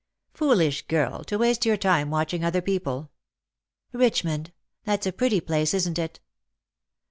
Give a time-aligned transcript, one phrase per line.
[0.33, 3.11] "Foolish girl, to waste your time watching other people.""
[3.93, 4.51] Richmond!
[4.83, 6.19] that's a pretty place, isn't it